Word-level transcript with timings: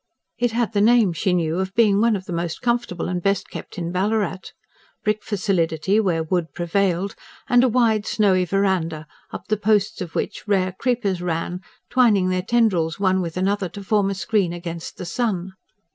It 0.39 0.53
had 0.53 0.73
the 0.73 0.81
name, 0.81 1.13
she 1.13 1.31
knew, 1.31 1.59
of 1.59 1.75
being 1.75 2.01
one 2.01 2.15
of 2.15 2.25
the 2.25 2.33
most 2.33 2.63
comfortable 2.63 3.07
and 3.07 3.21
best 3.21 3.51
kept 3.51 3.77
in 3.77 3.91
Ballarat. 3.91 4.49
Brick 5.03 5.23
for 5.23 5.37
solidity, 5.37 5.99
where 5.99 6.23
wood 6.23 6.55
prevailed, 6.55 7.13
with 7.47 7.63
a 7.63 7.67
wide 7.69 8.07
snowy 8.07 8.45
verandah 8.45 9.05
up 9.31 9.45
the 9.47 9.57
posts 9.57 10.01
of 10.01 10.15
which 10.15 10.47
rare 10.47 10.71
creepers 10.71 11.21
ran, 11.21 11.61
twining 11.91 12.29
their 12.29 12.41
tendrils 12.41 12.99
one 12.99 13.21
with 13.21 13.37
another 13.37 13.69
to 13.69 13.83
form 13.83 14.09
a 14.09 14.15
screen 14.15 14.53
against 14.53 14.97
the 14.97 15.05
sun. 15.05 15.53